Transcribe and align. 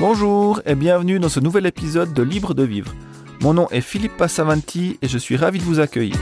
Bonjour 0.00 0.62
et 0.64 0.76
bienvenue 0.76 1.18
dans 1.18 1.28
ce 1.28 1.40
nouvel 1.40 1.66
épisode 1.66 2.14
de 2.14 2.22
Libre 2.22 2.54
de 2.54 2.62
Vivre. 2.62 2.94
Mon 3.42 3.52
nom 3.52 3.68
est 3.68 3.82
Philippe 3.82 4.16
Passavanti 4.16 4.98
et 5.02 5.08
je 5.08 5.18
suis 5.18 5.36
ravi 5.36 5.58
de 5.58 5.64
vous 5.64 5.78
accueillir. 5.78 6.16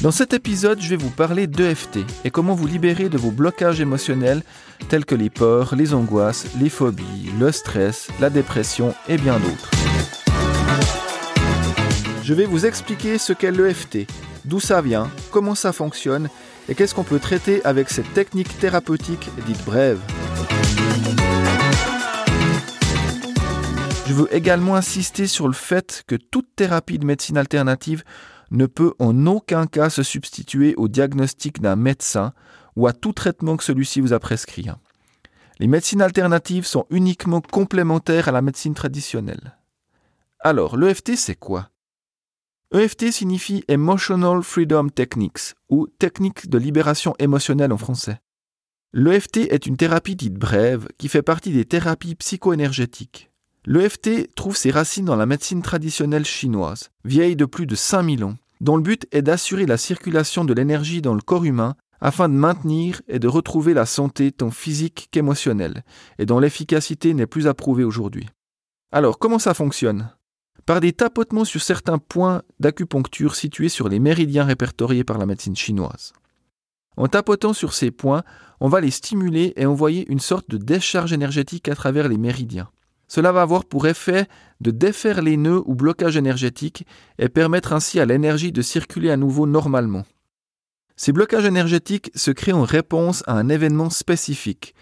Dans 0.00 0.10
cet 0.10 0.32
épisode, 0.32 0.80
je 0.80 0.88
vais 0.88 0.96
vous 0.96 1.10
parler 1.10 1.46
d'EFT 1.46 1.98
et 2.24 2.30
comment 2.30 2.54
vous 2.54 2.66
libérer 2.66 3.10
de 3.10 3.18
vos 3.18 3.30
blocages 3.30 3.82
émotionnels 3.82 4.42
tels 4.88 5.04
que 5.04 5.14
les 5.14 5.28
peurs, 5.28 5.74
les 5.76 5.92
angoisses, 5.92 6.46
les 6.58 6.70
phobies, 6.70 7.30
le 7.38 7.52
stress, 7.52 8.08
la 8.18 8.30
dépression 8.30 8.94
et 9.06 9.18
bien 9.18 9.38
d'autres. 9.38 9.70
Je 12.22 12.32
vais 12.32 12.46
vous 12.46 12.64
expliquer 12.64 13.18
ce 13.18 13.34
qu'est 13.34 13.50
l'EFT, 13.52 14.06
d'où 14.46 14.58
ça 14.58 14.80
vient, 14.80 15.10
comment 15.30 15.54
ça 15.54 15.74
fonctionne 15.74 16.30
et 16.68 16.74
qu'est-ce 16.74 16.94
qu'on 16.94 17.04
peut 17.04 17.18
traiter 17.18 17.64
avec 17.64 17.90
cette 17.90 18.12
technique 18.14 18.58
thérapeutique 18.58 19.28
dite 19.46 19.64
brève. 19.64 20.00
Je 24.06 24.12
veux 24.12 24.34
également 24.34 24.76
insister 24.76 25.26
sur 25.26 25.46
le 25.46 25.54
fait 25.54 26.04
que 26.06 26.14
toute 26.14 26.54
thérapie 26.56 26.98
de 26.98 27.06
médecine 27.06 27.38
alternative 27.38 28.04
ne 28.50 28.66
peut 28.66 28.92
en 28.98 29.26
aucun 29.26 29.66
cas 29.66 29.90
se 29.90 30.02
substituer 30.02 30.74
au 30.76 30.88
diagnostic 30.88 31.60
d'un 31.60 31.76
médecin 31.76 32.32
ou 32.76 32.86
à 32.86 32.92
tout 32.92 33.12
traitement 33.12 33.56
que 33.56 33.64
celui-ci 33.64 34.00
vous 34.00 34.12
a 34.12 34.18
prescrit. 34.18 34.66
Les 35.58 35.66
médecines 35.66 36.02
alternatives 36.02 36.66
sont 36.66 36.86
uniquement 36.90 37.40
complémentaires 37.40 38.28
à 38.28 38.32
la 38.32 38.42
médecine 38.42 38.74
traditionnelle. 38.74 39.56
Alors, 40.40 40.76
l'EFT, 40.76 41.16
c'est 41.16 41.36
quoi? 41.36 41.70
EFT 42.72 43.12
signifie 43.12 43.62
Emotional 43.68 44.42
Freedom 44.42 44.88
Techniques 44.88 45.54
ou 45.68 45.86
technique 45.86 46.48
de 46.48 46.58
libération 46.58 47.14
émotionnelle 47.20 47.72
en 47.72 47.76
français. 47.76 48.20
L'EFT 48.92 49.48
est 49.50 49.66
une 49.66 49.76
thérapie 49.76 50.16
dite 50.16 50.34
brève 50.34 50.88
qui 50.98 51.08
fait 51.08 51.22
partie 51.22 51.52
des 51.52 51.66
thérapies 51.66 52.16
psycho-énergétiques. 52.16 53.30
L'EFT 53.66 54.34
trouve 54.34 54.56
ses 54.56 54.72
racines 54.72 55.04
dans 55.04 55.14
la 55.14 55.26
médecine 55.26 55.62
traditionnelle 55.62 56.24
chinoise, 56.24 56.90
vieille 57.04 57.36
de 57.36 57.44
plus 57.44 57.66
de 57.66 57.76
5000 57.76 58.24
ans, 58.24 58.34
dont 58.60 58.76
le 58.76 58.82
but 58.82 59.06
est 59.12 59.22
d'assurer 59.22 59.66
la 59.66 59.76
circulation 59.76 60.44
de 60.44 60.54
l'énergie 60.54 61.02
dans 61.02 61.14
le 61.14 61.22
corps 61.22 61.44
humain 61.44 61.76
afin 62.00 62.28
de 62.28 62.34
maintenir 62.34 63.02
et 63.06 63.20
de 63.20 63.28
retrouver 63.28 63.72
la 63.72 63.86
santé 63.86 64.32
tant 64.32 64.50
physique 64.50 65.08
qu'émotionnelle, 65.12 65.84
et 66.18 66.26
dont 66.26 66.40
l'efficacité 66.40 67.14
n'est 67.14 67.26
plus 67.26 67.46
approuvée 67.46 67.84
aujourd'hui. 67.84 68.28
Alors, 68.90 69.18
comment 69.18 69.38
ça 69.38 69.54
fonctionne? 69.54 70.10
Par 70.66 70.80
des 70.80 70.92
tapotements 70.92 71.44
sur 71.44 71.60
certains 71.60 71.98
points 71.98 72.42
d'acupuncture 72.60 73.34
situés 73.34 73.68
sur 73.68 73.88
les 73.88 73.98
méridiens 73.98 74.44
répertoriés 74.44 75.04
par 75.04 75.18
la 75.18 75.26
médecine 75.26 75.56
chinoise. 75.56 76.12
En 76.96 77.08
tapotant 77.08 77.52
sur 77.52 77.74
ces 77.74 77.90
points, 77.90 78.22
on 78.60 78.68
va 78.68 78.80
les 78.80 78.90
stimuler 78.90 79.52
et 79.56 79.66
envoyer 79.66 80.06
une 80.10 80.20
sorte 80.20 80.48
de 80.48 80.56
décharge 80.56 81.12
énergétique 81.12 81.68
à 81.68 81.74
travers 81.74 82.08
les 82.08 82.18
méridiens. 82.18 82.70
Cela 83.08 83.32
va 83.32 83.42
avoir 83.42 83.64
pour 83.64 83.86
effet 83.86 84.26
de 84.60 84.70
défaire 84.70 85.22
les 85.22 85.36
nœuds 85.36 85.62
ou 85.66 85.74
blocages 85.74 86.16
énergétiques 86.16 86.86
et 87.18 87.28
permettre 87.28 87.72
ainsi 87.72 88.00
à 88.00 88.06
l'énergie 88.06 88.52
de 88.52 88.62
circuler 88.62 89.10
à 89.10 89.16
nouveau 89.16 89.46
normalement. 89.46 90.04
Ces 90.96 91.12
blocages 91.12 91.44
énergétiques 91.44 92.10
se 92.14 92.30
créent 92.30 92.52
en 92.52 92.62
réponse 92.62 93.22
à 93.26 93.34
un 93.34 93.48
événement 93.48 93.90
spécifique. 93.90 94.74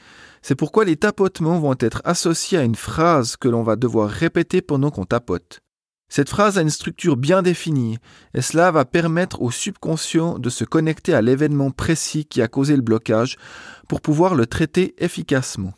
C'est 0.43 0.57
pourquoi 0.57 0.85
les 0.85 0.97
tapotements 0.97 1.61
vont 1.61 1.77
être 1.79 2.03
associés 2.05 2.59
à 2.59 2.65
une 2.65 2.75
phrase 2.75 3.37
que 3.37 3.49
l'on 3.49 3.63
va 3.63 3.77
devoir 3.77 4.11
répéter 4.11 4.61
pendant 4.61 4.91
qu'on 4.91 5.05
tapote. 5.05 5.61
Cette 6.09 6.29
phrase 6.29 6.59
a 6.59 6.63
une 6.63 6.69
structure 6.69 7.17
bien 7.17 7.41
définie 7.41 7.99
et 8.35 8.43
cela 8.43 8.71
va 8.71 8.85
permettre 8.85 9.41
au 9.41 9.51
subconscient 9.51 10.39
de 10.39 10.51
se 10.51 10.65
connecter 10.65 11.15
à 11.15 11.23
l'événement 11.23 11.71
précis 11.71 12.27
qui 12.27 12.43
a 12.43 12.49
causé 12.49 12.77
le 12.77 12.83
blocage 12.83 13.39
pour 13.89 14.03
pouvoir 14.03 14.35
le 14.35 14.47
traiter 14.47 14.95
efficacement. 15.03 15.73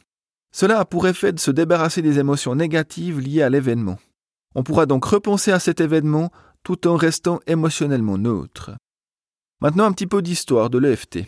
Cela 0.51 0.81
a 0.81 0.85
pour 0.85 1.07
effet 1.07 1.33
de 1.33 1.39
se 1.39 1.51
débarrasser 1.51 2.03
des 2.03 2.19
émotions 2.19 2.55
négatives 2.55 3.21
liées 3.21 3.43
à 3.43 3.51
l'événement. 3.51 3.99
On 4.57 4.63
pourra 4.63 4.87
donc 4.87 5.05
repenser 5.05 5.53
à 5.53 5.61
cet 5.61 5.81
événement 5.81 6.33
tout 6.63 6.89
en 6.89 6.97
restant 6.97 7.39
émotionnellement 7.47 8.19
neutre. 8.19 8.73
Maintenant 9.61 9.85
un 9.85 9.93
petit 9.93 10.07
peu 10.07 10.23
d'histoire 10.23 10.71
de 10.71 10.79
l'EFT. 10.79 11.27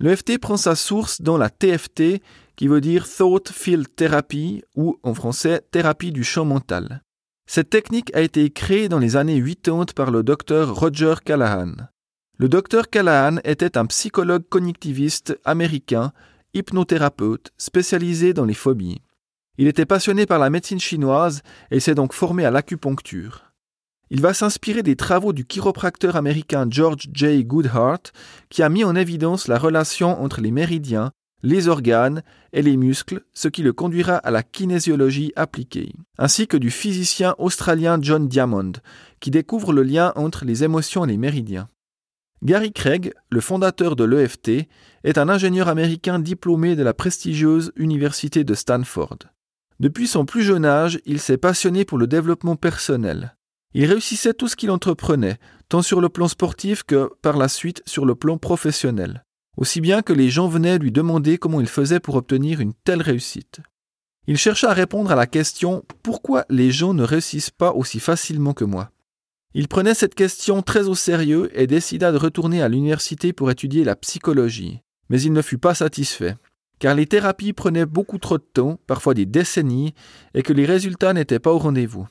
L'EFT 0.00 0.38
prend 0.38 0.56
sa 0.56 0.76
source 0.76 1.20
dans 1.22 1.36
la 1.36 1.50
TFT 1.50 2.22
qui 2.54 2.68
veut 2.68 2.80
dire 2.80 3.08
Thought 3.08 3.50
Field 3.50 3.86
Therapy 3.96 4.62
ou 4.76 4.98
en 5.02 5.14
français 5.14 5.62
thérapie 5.70 6.12
du 6.12 6.22
champ 6.22 6.44
mental. 6.44 7.02
Cette 7.46 7.70
technique 7.70 8.14
a 8.14 8.20
été 8.20 8.50
créée 8.50 8.88
dans 8.88 8.98
les 8.98 9.16
années 9.16 9.42
80 9.42 9.86
par 9.96 10.10
le 10.10 10.22
docteur 10.22 10.74
Roger 10.74 11.14
Callahan. 11.24 11.72
Le 12.36 12.48
docteur 12.48 12.90
Callahan 12.90 13.38
était 13.42 13.76
un 13.76 13.86
psychologue 13.86 14.48
cognitiviste 14.48 15.36
américain 15.44 16.12
hypnothérapeute 16.54 17.52
spécialisé 17.56 18.34
dans 18.34 18.44
les 18.44 18.54
phobies. 18.54 19.00
Il 19.56 19.66
était 19.66 19.86
passionné 19.86 20.26
par 20.26 20.38
la 20.38 20.50
médecine 20.50 20.78
chinoise 20.78 21.42
et 21.72 21.80
s'est 21.80 21.96
donc 21.96 22.12
formé 22.12 22.44
à 22.44 22.52
l'acupuncture. 22.52 23.47
Il 24.10 24.22
va 24.22 24.32
s'inspirer 24.32 24.82
des 24.82 24.96
travaux 24.96 25.32
du 25.32 25.44
chiropracteur 25.44 26.16
américain 26.16 26.66
George 26.68 27.08
J. 27.12 27.44
Goodhart, 27.44 28.12
qui 28.48 28.62
a 28.62 28.68
mis 28.68 28.84
en 28.84 28.96
évidence 28.96 29.48
la 29.48 29.58
relation 29.58 30.22
entre 30.22 30.40
les 30.40 30.50
méridiens, 30.50 31.12
les 31.42 31.68
organes 31.68 32.22
et 32.52 32.62
les 32.62 32.76
muscles, 32.76 33.22
ce 33.34 33.48
qui 33.48 33.62
le 33.62 33.72
conduira 33.72 34.16
à 34.16 34.30
la 34.30 34.42
kinésiologie 34.42 35.32
appliquée, 35.36 35.92
ainsi 36.16 36.46
que 36.46 36.56
du 36.56 36.70
physicien 36.70 37.34
australien 37.38 37.98
John 38.00 38.28
Diamond, 38.28 38.72
qui 39.20 39.30
découvre 39.30 39.72
le 39.72 39.82
lien 39.82 40.12
entre 40.16 40.44
les 40.44 40.64
émotions 40.64 41.04
et 41.04 41.08
les 41.08 41.18
méridiens. 41.18 41.68
Gary 42.42 42.72
Craig, 42.72 43.12
le 43.30 43.40
fondateur 43.40 43.94
de 43.94 44.04
l'EFT, 44.04 44.68
est 45.04 45.18
un 45.18 45.28
ingénieur 45.28 45.68
américain 45.68 46.18
diplômé 46.18 46.76
de 46.76 46.82
la 46.82 46.94
prestigieuse 46.94 47.72
université 47.76 48.44
de 48.44 48.54
Stanford. 48.54 49.18
Depuis 49.80 50.06
son 50.08 50.24
plus 50.24 50.42
jeune 50.42 50.64
âge, 50.64 51.00
il 51.04 51.20
s'est 51.20 51.36
passionné 51.36 51.84
pour 51.84 51.98
le 51.98 52.06
développement 52.06 52.56
personnel. 52.56 53.36
Il 53.74 53.84
réussissait 53.84 54.34
tout 54.34 54.48
ce 54.48 54.56
qu'il 54.56 54.70
entreprenait, 54.70 55.38
tant 55.68 55.82
sur 55.82 56.00
le 56.00 56.08
plan 56.08 56.28
sportif 56.28 56.82
que 56.82 57.10
par 57.22 57.36
la 57.36 57.48
suite 57.48 57.82
sur 57.86 58.06
le 58.06 58.14
plan 58.14 58.38
professionnel, 58.38 59.24
aussi 59.56 59.80
bien 59.80 60.02
que 60.02 60.12
les 60.12 60.30
gens 60.30 60.48
venaient 60.48 60.78
lui 60.78 60.92
demander 60.92 61.38
comment 61.38 61.60
il 61.60 61.68
faisait 61.68 62.00
pour 62.00 62.14
obtenir 62.14 62.60
une 62.60 62.72
telle 62.72 63.02
réussite. 63.02 63.60
Il 64.26 64.36
chercha 64.36 64.70
à 64.70 64.74
répondre 64.74 65.10
à 65.10 65.14
la 65.14 65.26
question 65.26 65.84
pourquoi 66.02 66.44
les 66.50 66.70
gens 66.70 66.94
ne 66.94 67.02
réussissent 67.02 67.50
pas 67.50 67.72
aussi 67.72 68.00
facilement 68.00 68.52
que 68.52 68.64
moi? 68.64 68.90
Il 69.54 69.68
prenait 69.68 69.94
cette 69.94 70.14
question 70.14 70.62
très 70.62 70.88
au 70.88 70.94
sérieux 70.94 71.50
et 71.58 71.66
décida 71.66 72.12
de 72.12 72.18
retourner 72.18 72.62
à 72.62 72.68
l'université 72.68 73.32
pour 73.32 73.50
étudier 73.50 73.84
la 73.84 73.96
psychologie. 73.96 74.80
Mais 75.08 75.20
il 75.22 75.32
ne 75.32 75.40
fut 75.40 75.56
pas 75.56 75.74
satisfait, 75.74 76.36
car 76.78 76.94
les 76.94 77.06
thérapies 77.06 77.54
prenaient 77.54 77.86
beaucoup 77.86 78.18
trop 78.18 78.36
de 78.36 78.42
temps, 78.42 78.78
parfois 78.86 79.14
des 79.14 79.24
décennies, 79.24 79.94
et 80.34 80.42
que 80.42 80.52
les 80.52 80.66
résultats 80.66 81.14
n'étaient 81.14 81.38
pas 81.38 81.52
au 81.52 81.58
rendez-vous. 81.58 82.06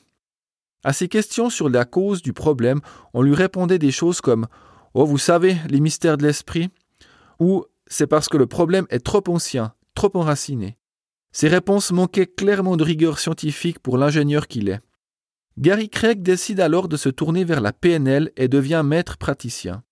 À 0.84 0.92
ses 0.92 1.08
questions 1.08 1.50
sur 1.50 1.68
la 1.68 1.84
cause 1.84 2.22
du 2.22 2.32
problème, 2.32 2.80
on 3.12 3.22
lui 3.22 3.34
répondait 3.34 3.78
des 3.78 3.90
choses 3.90 4.20
comme 4.20 4.46
Oh, 4.94 5.04
vous 5.04 5.18
savez, 5.18 5.56
les 5.68 5.80
mystères 5.80 6.16
de 6.16 6.26
l'esprit 6.26 6.70
ou 7.40 7.64
C'est 7.86 8.06
parce 8.06 8.28
que 8.28 8.36
le 8.36 8.46
problème 8.46 8.86
est 8.90 9.04
trop 9.04 9.22
ancien, 9.28 9.72
trop 9.94 10.10
enraciné. 10.14 10.76
Ces 11.32 11.48
réponses 11.48 11.92
manquaient 11.92 12.26
clairement 12.26 12.76
de 12.76 12.84
rigueur 12.84 13.18
scientifique 13.18 13.78
pour 13.78 13.98
l'ingénieur 13.98 14.46
qu'il 14.48 14.68
est. 14.68 14.80
Gary 15.58 15.88
Craig 15.88 16.22
décide 16.22 16.60
alors 16.60 16.88
de 16.88 16.96
se 16.96 17.08
tourner 17.08 17.44
vers 17.44 17.60
la 17.60 17.72
PNL 17.72 18.30
et 18.36 18.48
devient 18.48 18.82
maître 18.84 19.18
praticien. 19.18 19.82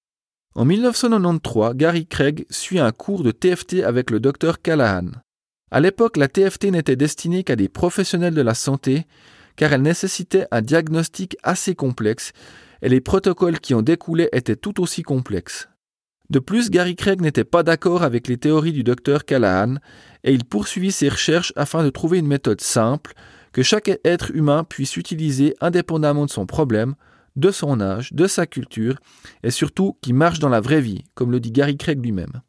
En 0.55 0.65
1993, 0.65 1.75
Gary 1.75 2.07
Craig 2.07 2.47
suit 2.51 2.79
un 2.79 2.93
cours 2.93 3.23
de 3.23 3.33
TFT 3.33 3.83
avec 3.83 4.11
le 4.11 4.21
docteur 4.21 4.63
Callahan. 4.63 5.11
À 5.71 5.81
l'époque, 5.81 6.17
la 6.17 6.29
TFT 6.29 6.67
n'était 6.67 6.97
destinée 6.97 7.43
qu'à 7.43 7.57
des 7.57 7.69
professionnels 7.69 8.35
de 8.35 8.43
la 8.43 8.55
santé, 8.55 9.07
car 9.57 9.73
elle 9.73 9.83
nécessitait 9.83 10.47
un 10.51 10.63
diagnostic 10.63 11.37
assez 11.43 11.75
complexe, 11.75 12.33
et 12.83 12.89
les 12.89 13.01
protocoles 13.01 13.61
qui 13.61 13.75
en 13.75 13.83
découlaient 13.83 14.29
étaient 14.33 14.57
tout 14.57 14.81
aussi 14.81 15.03
complexes. 15.03 15.69
De 16.29 16.39
plus, 16.39 16.71
Gary 16.71 16.97
Craig 16.97 17.21
n'était 17.21 17.45
pas 17.45 17.63
d'accord 17.63 18.03
avec 18.03 18.27
les 18.27 18.37
théories 18.37 18.73
du 18.73 18.83
docteur 18.83 19.25
Callahan, 19.25 19.77
et 20.25 20.33
il 20.33 20.45
poursuivit 20.45 20.93
ses 20.93 21.09
recherches 21.09 21.53
afin 21.57 21.85
de 21.85 21.91
trouver 21.91 22.19
une 22.19 22.27
méthode 22.27 22.61
simple, 22.61 23.15
que 23.53 23.63
chaque 23.63 23.91
être 24.05 24.33
humain 24.35 24.65
puisse 24.65 24.97
utiliser 24.97 25.55
indépendamment 25.61 26.27
de 26.27 26.31
son 26.31 26.47
problème, 26.47 26.95
de 27.37 27.51
son 27.51 27.81
âge, 27.81 28.13
de 28.13 28.27
sa 28.27 28.47
culture, 28.47 28.99
et 29.43 29.51
surtout 29.51 29.97
qui 30.03 30.13
marche 30.13 30.41
dans 30.41 30.49
la 30.49 30.61
vraie 30.61 30.81
vie, 30.81 31.05
comme 31.15 31.31
le 31.31 31.41
dit 31.41 31.53
Gary 31.53 31.77
Craig 31.77 32.03
lui-même. 32.03 32.43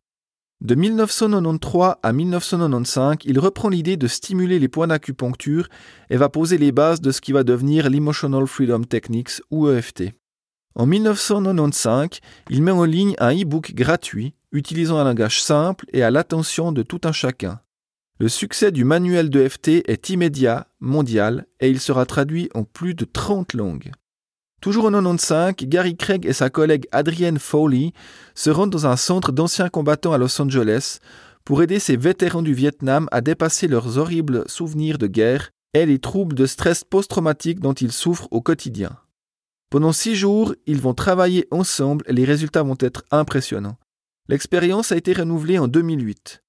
De 0.59 0.73
1993 0.73 1.97
à 2.01 2.13
1995, 2.13 3.17
il 3.25 3.37
reprend 3.37 3.69
l'idée 3.69 3.95
de 3.95 4.07
stimuler 4.07 4.57
les 4.57 4.67
points 4.67 4.87
d'acupuncture 4.87 5.67
et 6.09 6.17
va 6.17 6.29
poser 6.29 6.57
les 6.57 6.71
bases 6.71 6.99
de 6.99 7.11
ce 7.11 7.21
qui 7.21 7.31
va 7.31 7.43
devenir 7.43 7.89
l'Emotional 7.89 8.47
Freedom 8.47 8.81
Techniques 8.83 9.41
ou 9.51 9.69
EFT. 9.69 10.13
En 10.73 10.87
1995, 10.87 12.21
il 12.49 12.63
met 12.63 12.71
en 12.71 12.85
ligne 12.85 13.15
un 13.19 13.35
e-book 13.35 13.73
gratuit 13.75 14.33
utilisant 14.51 14.97
un 14.97 15.03
langage 15.03 15.43
simple 15.43 15.85
et 15.93 16.01
à 16.01 16.09
l'attention 16.09 16.71
de 16.71 16.81
tout 16.81 17.01
un 17.03 17.11
chacun. 17.11 17.59
Le 18.19 18.27
succès 18.27 18.71
du 18.71 18.83
manuel 18.83 19.29
de 19.29 19.47
FT 19.47 19.87
est 19.87 20.09
immédiat, 20.09 20.67
mondial, 20.79 21.45
et 21.59 21.69
il 21.69 21.79
sera 21.79 22.07
traduit 22.07 22.49
en 22.55 22.63
plus 22.63 22.95
de 22.95 23.05
30 23.05 23.53
langues. 23.53 23.91
Toujours 24.61 24.85
en 24.85 24.91
1995, 24.91 25.67
Gary 25.69 25.95
Craig 25.95 26.25
et 26.25 26.33
sa 26.33 26.49
collègue 26.49 26.87
Adrienne 26.91 27.37
Foley 27.37 27.93
se 28.33 28.49
rendent 28.49 28.71
dans 28.71 28.87
un 28.87 28.97
centre 28.97 29.31
d'anciens 29.31 29.69
combattants 29.69 30.13
à 30.13 30.17
Los 30.17 30.41
Angeles 30.41 30.97
pour 31.45 31.61
aider 31.61 31.79
ces 31.79 31.95
vétérans 31.95 32.41
du 32.41 32.53
Vietnam 32.53 33.07
à 33.11 33.21
dépasser 33.21 33.67
leurs 33.67 33.97
horribles 33.97 34.43
souvenirs 34.47 34.97
de 34.97 35.07
guerre 35.07 35.51
et 35.73 35.85
les 35.85 35.99
troubles 35.99 36.35
de 36.35 36.45
stress 36.45 36.83
post-traumatique 36.83 37.59
dont 37.59 37.73
ils 37.73 37.91
souffrent 37.91 38.27
au 38.31 38.41
quotidien. 38.41 38.97
Pendant 39.69 39.91
six 39.91 40.15
jours, 40.15 40.55
ils 40.65 40.81
vont 40.81 40.93
travailler 40.93 41.47
ensemble 41.51 42.03
et 42.07 42.13
les 42.13 42.25
résultats 42.25 42.63
vont 42.63 42.77
être 42.79 43.03
impressionnants. 43.11 43.77
L'expérience 44.27 44.91
a 44.91 44.97
été 44.97 45.13
renouvelée 45.13 45.59
en 45.59 45.67
2008. 45.67 46.41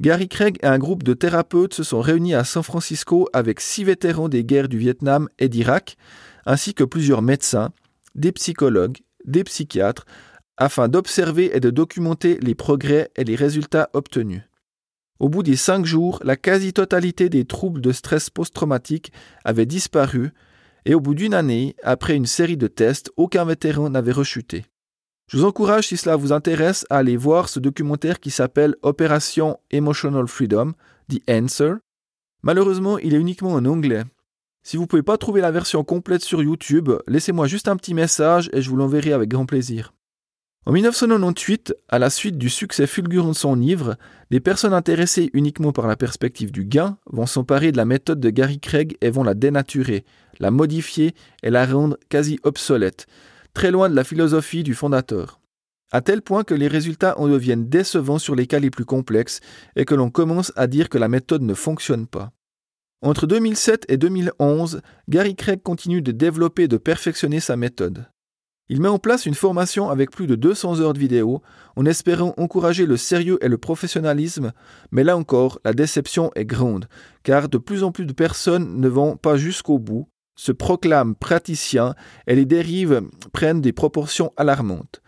Gary 0.00 0.28
Craig 0.28 0.58
et 0.62 0.66
un 0.66 0.78
groupe 0.78 1.02
de 1.02 1.12
thérapeutes 1.12 1.74
se 1.74 1.82
sont 1.82 2.00
réunis 2.00 2.34
à 2.34 2.44
San 2.44 2.62
Francisco 2.62 3.28
avec 3.34 3.60
six 3.60 3.84
vétérans 3.84 4.30
des 4.30 4.44
guerres 4.44 4.68
du 4.68 4.78
Vietnam 4.78 5.28
et 5.38 5.50
d'Irak, 5.50 5.96
ainsi 6.46 6.74
que 6.74 6.84
plusieurs 6.84 7.22
médecins, 7.22 7.70
des 8.14 8.32
psychologues, 8.32 8.98
des 9.24 9.44
psychiatres, 9.44 10.06
afin 10.56 10.88
d'observer 10.88 11.56
et 11.56 11.60
de 11.60 11.70
documenter 11.70 12.38
les 12.40 12.54
progrès 12.54 13.10
et 13.16 13.24
les 13.24 13.36
résultats 13.36 13.88
obtenus. 13.94 14.42
Au 15.18 15.28
bout 15.28 15.42
des 15.42 15.56
cinq 15.56 15.84
jours, 15.84 16.20
la 16.24 16.36
quasi-totalité 16.36 17.28
des 17.28 17.44
troubles 17.44 17.80
de 17.80 17.92
stress 17.92 18.30
post-traumatique 18.30 19.12
avaient 19.44 19.66
disparu, 19.66 20.32
et 20.86 20.94
au 20.94 21.00
bout 21.00 21.14
d'une 21.14 21.34
année, 21.34 21.76
après 21.82 22.16
une 22.16 22.26
série 22.26 22.56
de 22.56 22.66
tests, 22.66 23.10
aucun 23.16 23.44
vétéran 23.44 23.90
n'avait 23.90 24.12
rechuté. 24.12 24.64
Je 25.30 25.36
vous 25.36 25.44
encourage, 25.44 25.88
si 25.88 25.96
cela 25.96 26.16
vous 26.16 26.32
intéresse, 26.32 26.86
à 26.90 26.96
aller 26.98 27.16
voir 27.16 27.48
ce 27.48 27.60
documentaire 27.60 28.18
qui 28.18 28.30
s'appelle 28.30 28.74
Opération 28.82 29.60
Emotional 29.70 30.26
Freedom, 30.26 30.72
The 31.08 31.20
Answer. 31.30 31.74
Malheureusement, 32.42 32.98
il 32.98 33.14
est 33.14 33.20
uniquement 33.20 33.52
en 33.52 33.64
anglais. 33.66 34.02
Si 34.62 34.76
vous 34.76 34.82
ne 34.82 34.88
pouvez 34.88 35.02
pas 35.02 35.16
trouver 35.16 35.40
la 35.40 35.50
version 35.50 35.84
complète 35.84 36.22
sur 36.22 36.42
YouTube, 36.42 36.90
laissez-moi 37.08 37.46
juste 37.46 37.68
un 37.68 37.76
petit 37.76 37.94
message 37.94 38.50
et 38.52 38.60
je 38.60 38.68
vous 38.68 38.76
l'enverrai 38.76 39.12
avec 39.12 39.28
grand 39.28 39.46
plaisir. 39.46 39.92
En 40.66 40.72
1998, 40.72 41.74
à 41.88 41.98
la 41.98 42.10
suite 42.10 42.36
du 42.36 42.50
succès 42.50 42.86
fulgurant 42.86 43.30
de 43.30 43.34
son 43.34 43.54
livre, 43.54 43.96
des 44.30 44.40
personnes 44.40 44.74
intéressées 44.74 45.30
uniquement 45.32 45.72
par 45.72 45.86
la 45.86 45.96
perspective 45.96 46.52
du 46.52 46.66
gain 46.66 46.98
vont 47.06 47.24
s'emparer 47.24 47.72
de 47.72 47.78
la 47.78 47.86
méthode 47.86 48.20
de 48.20 48.28
Gary 48.28 48.60
Craig 48.60 48.98
et 49.00 49.08
vont 49.08 49.24
la 49.24 49.32
dénaturer, 49.32 50.04
la 50.38 50.50
modifier 50.50 51.14
et 51.42 51.48
la 51.48 51.64
rendre 51.64 51.96
quasi 52.10 52.38
obsolète, 52.42 53.06
très 53.54 53.70
loin 53.70 53.88
de 53.88 53.96
la 53.96 54.04
philosophie 54.04 54.62
du 54.62 54.74
fondateur. 54.74 55.40
À 55.92 56.02
tel 56.02 56.20
point 56.20 56.44
que 56.44 56.54
les 56.54 56.68
résultats 56.68 57.18
en 57.18 57.26
deviennent 57.26 57.68
décevants 57.70 58.18
sur 58.18 58.34
les 58.34 58.46
cas 58.46 58.60
les 58.60 58.70
plus 58.70 58.84
complexes 58.84 59.40
et 59.76 59.86
que 59.86 59.94
l'on 59.94 60.10
commence 60.10 60.52
à 60.56 60.66
dire 60.66 60.90
que 60.90 60.98
la 60.98 61.08
méthode 61.08 61.42
ne 61.42 61.54
fonctionne 61.54 62.06
pas. 62.06 62.32
Entre 63.02 63.26
2007 63.26 63.86
et 63.88 63.96
2011, 63.96 64.82
Gary 65.08 65.34
Craig 65.34 65.62
continue 65.62 66.02
de 66.02 66.12
développer 66.12 66.64
et 66.64 66.68
de 66.68 66.76
perfectionner 66.76 67.40
sa 67.40 67.56
méthode. 67.56 68.04
Il 68.68 68.82
met 68.82 68.88
en 68.88 68.98
place 68.98 69.24
une 69.24 69.34
formation 69.34 69.88
avec 69.88 70.10
plus 70.10 70.26
de 70.26 70.34
200 70.34 70.80
heures 70.80 70.92
de 70.92 70.98
vidéo 70.98 71.40
en 71.76 71.86
espérant 71.86 72.34
encourager 72.36 72.84
le 72.84 72.98
sérieux 72.98 73.38
et 73.40 73.48
le 73.48 73.56
professionnalisme, 73.56 74.52
mais 74.92 75.02
là 75.02 75.16
encore, 75.16 75.60
la 75.64 75.72
déception 75.72 76.30
est 76.34 76.44
grande, 76.44 76.88
car 77.22 77.48
de 77.48 77.56
plus 77.56 77.84
en 77.84 77.90
plus 77.90 78.04
de 78.04 78.12
personnes 78.12 78.78
ne 78.78 78.88
vont 78.88 79.16
pas 79.16 79.36
jusqu'au 79.36 79.78
bout, 79.78 80.06
se 80.36 80.52
proclament 80.52 81.14
praticiens 81.14 81.94
et 82.26 82.34
les 82.34 82.44
dérives 82.44 83.00
prennent 83.32 83.62
des 83.62 83.72
proportions 83.72 84.34
alarmantes. 84.36 85.00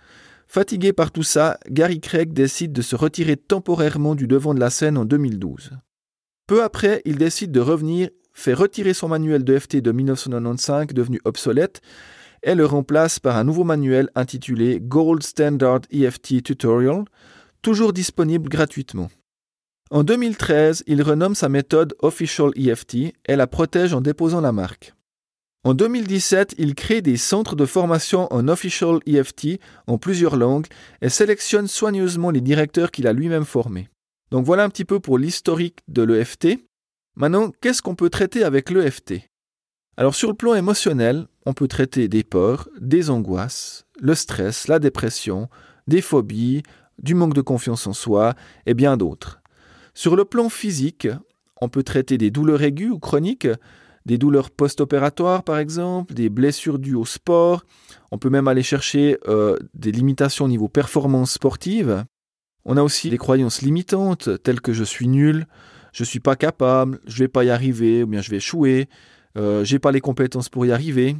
Fatigué 0.48 0.94
par 0.94 1.10
tout 1.10 1.22
ça, 1.22 1.58
Gary 1.68 2.00
Craig 2.00 2.32
décide 2.32 2.72
de 2.72 2.82
se 2.82 2.96
retirer 2.96 3.36
temporairement 3.36 4.14
du 4.14 4.26
devant 4.26 4.54
de 4.54 4.60
la 4.60 4.70
scène 4.70 4.96
en 4.96 5.04
2012. 5.04 5.72
Peu 6.52 6.62
après, 6.62 7.00
il 7.06 7.16
décide 7.16 7.50
de 7.50 7.60
revenir, 7.60 8.10
fait 8.34 8.52
retirer 8.52 8.92
son 8.92 9.08
manuel 9.08 9.42
de 9.42 9.58
FT 9.58 9.76
de 9.76 9.90
1995 9.90 10.88
devenu 10.88 11.18
obsolète 11.24 11.80
et 12.42 12.54
le 12.54 12.66
remplace 12.66 13.18
par 13.18 13.38
un 13.38 13.44
nouveau 13.44 13.64
manuel 13.64 14.10
intitulé 14.14 14.78
Gold 14.78 15.22
Standard 15.22 15.80
EFT 15.90 16.42
Tutorial, 16.42 17.04
toujours 17.62 17.94
disponible 17.94 18.50
gratuitement. 18.50 19.10
En 19.90 20.04
2013, 20.04 20.84
il 20.86 21.00
renomme 21.00 21.34
sa 21.34 21.48
méthode 21.48 21.94
Official 22.02 22.50
EFT 22.54 22.96
et 23.24 23.36
la 23.36 23.46
protège 23.46 23.94
en 23.94 24.02
déposant 24.02 24.42
la 24.42 24.52
marque. 24.52 24.92
En 25.64 25.72
2017, 25.72 26.56
il 26.58 26.74
crée 26.74 27.00
des 27.00 27.16
centres 27.16 27.56
de 27.56 27.64
formation 27.64 28.30
en 28.30 28.46
Official 28.48 28.98
EFT 29.06 29.58
en 29.86 29.96
plusieurs 29.96 30.36
langues 30.36 30.66
et 31.00 31.08
sélectionne 31.08 31.66
soigneusement 31.66 32.30
les 32.30 32.42
directeurs 32.42 32.90
qu'il 32.90 33.06
a 33.06 33.14
lui-même 33.14 33.46
formés. 33.46 33.88
Donc 34.32 34.46
voilà 34.46 34.64
un 34.64 34.70
petit 34.70 34.86
peu 34.86 34.98
pour 34.98 35.18
l'historique 35.18 35.80
de 35.88 36.02
l'EFT. 36.02 36.58
Maintenant, 37.16 37.52
qu'est-ce 37.60 37.82
qu'on 37.82 37.94
peut 37.94 38.08
traiter 38.08 38.42
avec 38.42 38.70
l'EFT 38.70 39.28
alors 39.98 40.14
sur 40.14 40.30
le 40.30 40.34
plan 40.34 40.54
émotionnel, 40.54 41.26
on 41.44 41.52
peut 41.52 41.68
traiter 41.68 42.08
des 42.08 42.24
peurs, 42.24 42.66
des 42.80 43.10
angoisses, 43.10 43.84
le 44.00 44.14
stress, 44.14 44.66
la 44.66 44.78
dépression, 44.78 45.50
des 45.86 46.00
phobies, 46.00 46.62
du 46.98 47.14
manque 47.14 47.34
de 47.34 47.42
confiance 47.42 47.86
en 47.86 47.92
soi 47.92 48.34
et 48.64 48.72
bien 48.72 48.96
d'autres. 48.96 49.42
Sur 49.92 50.16
le 50.16 50.24
plan 50.24 50.48
physique, 50.48 51.08
on 51.60 51.68
peut 51.68 51.82
traiter 51.82 52.16
des 52.16 52.30
douleurs 52.30 52.62
aiguës 52.62 52.92
ou 52.92 52.98
chroniques, 52.98 53.48
des 54.06 54.16
douleurs 54.16 54.50
post-opératoires 54.50 55.42
par 55.42 55.58
exemple, 55.58 56.14
des 56.14 56.30
blessures 56.30 56.78
dues 56.78 56.94
au 56.94 57.04
sport, 57.04 57.66
on 58.10 58.16
peut 58.16 58.30
même 58.30 58.48
aller 58.48 58.62
chercher 58.62 59.18
euh, 59.28 59.58
des 59.74 59.92
limitations 59.92 60.46
au 60.46 60.48
niveau 60.48 60.68
performance 60.68 61.32
sportive. 61.32 62.06
On 62.64 62.76
a 62.76 62.82
aussi 62.82 63.10
des 63.10 63.18
croyances 63.18 63.62
limitantes 63.62 64.42
telles 64.42 64.60
que 64.60 64.72
je 64.72 64.84
suis 64.84 65.08
nul, 65.08 65.46
je 65.92 66.02
ne 66.02 66.06
suis 66.06 66.20
pas 66.20 66.36
capable, 66.36 67.00
je 67.06 67.14
ne 67.14 67.18
vais 67.24 67.28
pas 67.28 67.44
y 67.44 67.50
arriver 67.50 68.02
ou 68.02 68.06
bien 68.06 68.22
je 68.22 68.30
vais 68.30 68.36
échouer, 68.36 68.88
euh, 69.36 69.64
j'ai 69.64 69.78
pas 69.78 69.92
les 69.92 70.00
compétences 70.00 70.48
pour 70.48 70.64
y 70.66 70.72
arriver. 70.72 71.16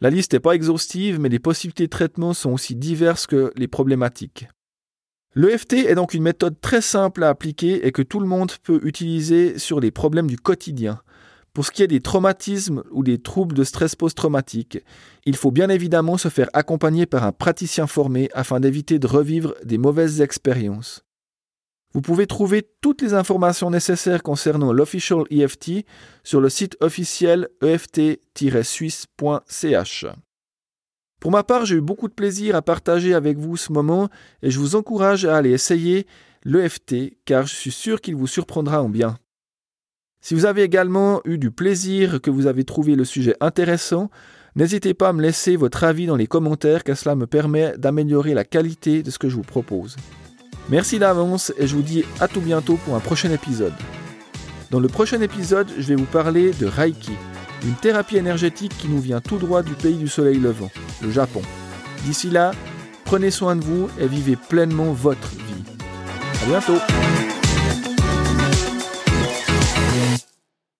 La 0.00 0.10
liste 0.10 0.32
n'est 0.32 0.40
pas 0.40 0.54
exhaustive, 0.54 1.20
mais 1.20 1.28
les 1.28 1.38
possibilités 1.38 1.84
de 1.84 1.90
traitement 1.90 2.32
sont 2.32 2.52
aussi 2.52 2.74
diverses 2.74 3.26
que 3.26 3.52
les 3.56 3.68
problématiques. 3.68 4.48
L'EFT 5.34 5.74
est 5.74 5.94
donc 5.94 6.14
une 6.14 6.22
méthode 6.22 6.60
très 6.60 6.80
simple 6.80 7.22
à 7.22 7.28
appliquer 7.28 7.86
et 7.86 7.92
que 7.92 8.02
tout 8.02 8.18
le 8.18 8.26
monde 8.26 8.52
peut 8.62 8.80
utiliser 8.82 9.58
sur 9.58 9.78
les 9.78 9.90
problèmes 9.90 10.26
du 10.26 10.38
quotidien. 10.38 11.00
Pour 11.52 11.66
ce 11.66 11.72
qui 11.72 11.82
est 11.82 11.88
des 11.88 12.00
traumatismes 12.00 12.84
ou 12.92 13.02
des 13.02 13.18
troubles 13.18 13.56
de 13.56 13.64
stress 13.64 13.96
post-traumatique, 13.96 14.78
il 15.26 15.34
faut 15.36 15.50
bien 15.50 15.68
évidemment 15.68 16.16
se 16.16 16.28
faire 16.28 16.48
accompagner 16.52 17.06
par 17.06 17.24
un 17.24 17.32
praticien 17.32 17.88
formé 17.88 18.30
afin 18.34 18.60
d'éviter 18.60 19.00
de 19.00 19.06
revivre 19.06 19.54
des 19.64 19.78
mauvaises 19.78 20.20
expériences. 20.20 21.02
Vous 21.92 22.02
pouvez 22.02 22.28
trouver 22.28 22.64
toutes 22.80 23.02
les 23.02 23.14
informations 23.14 23.68
nécessaires 23.68 24.22
concernant 24.22 24.72
l'Official 24.72 25.24
EFT 25.30 25.84
sur 26.22 26.40
le 26.40 26.48
site 26.48 26.76
officiel 26.80 27.48
eft-suisse.ch. 27.62 28.06
Pour 31.18 31.32
ma 31.32 31.42
part, 31.42 31.66
j'ai 31.66 31.74
eu 31.76 31.80
beaucoup 31.80 32.06
de 32.06 32.14
plaisir 32.14 32.54
à 32.54 32.62
partager 32.62 33.12
avec 33.12 33.38
vous 33.38 33.56
ce 33.56 33.72
moment 33.72 34.08
et 34.42 34.52
je 34.52 34.60
vous 34.60 34.76
encourage 34.76 35.24
à 35.24 35.36
aller 35.36 35.50
essayer 35.50 36.06
l'EFT 36.44 37.16
car 37.24 37.46
je 37.46 37.56
suis 37.56 37.72
sûr 37.72 38.00
qu'il 38.00 38.14
vous 38.14 38.28
surprendra 38.28 38.82
en 38.82 38.88
bien. 38.88 39.18
Si 40.22 40.34
vous 40.34 40.44
avez 40.44 40.62
également 40.62 41.22
eu 41.24 41.38
du 41.38 41.50
plaisir, 41.50 42.20
que 42.20 42.30
vous 42.30 42.46
avez 42.46 42.64
trouvé 42.64 42.94
le 42.94 43.04
sujet 43.04 43.34
intéressant, 43.40 44.10
n'hésitez 44.54 44.92
pas 44.92 45.08
à 45.08 45.12
me 45.14 45.22
laisser 45.22 45.56
votre 45.56 45.82
avis 45.82 46.06
dans 46.06 46.16
les 46.16 46.26
commentaires 46.26 46.84
car 46.84 46.96
cela 46.96 47.14
me 47.14 47.26
permet 47.26 47.72
d'améliorer 47.78 48.34
la 48.34 48.44
qualité 48.44 49.02
de 49.02 49.10
ce 49.10 49.18
que 49.18 49.30
je 49.30 49.36
vous 49.36 49.42
propose. 49.42 49.96
Merci 50.68 50.98
d'avance 50.98 51.52
et 51.58 51.66
je 51.66 51.74
vous 51.74 51.82
dis 51.82 52.04
à 52.20 52.28
tout 52.28 52.42
bientôt 52.42 52.78
pour 52.84 52.94
un 52.94 53.00
prochain 53.00 53.30
épisode. 53.30 53.72
Dans 54.70 54.78
le 54.78 54.88
prochain 54.88 55.20
épisode, 55.22 55.68
je 55.78 55.88
vais 55.88 55.96
vous 55.96 56.04
parler 56.04 56.52
de 56.52 56.66
Reiki, 56.66 57.12
une 57.64 57.74
thérapie 57.74 58.18
énergétique 58.18 58.76
qui 58.78 58.88
nous 58.88 59.00
vient 59.00 59.20
tout 59.20 59.38
droit 59.38 59.62
du 59.62 59.72
pays 59.72 59.96
du 59.96 60.06
soleil 60.06 60.38
levant, 60.38 60.70
le 61.02 61.10
Japon. 61.10 61.40
D'ici 62.04 62.28
là, 62.28 62.52
prenez 63.04 63.30
soin 63.30 63.56
de 63.56 63.64
vous 63.64 63.88
et 63.98 64.06
vivez 64.06 64.36
pleinement 64.36 64.92
votre 64.92 65.30
vie. 65.30 65.64
À 66.42 66.46
bientôt 66.46 66.78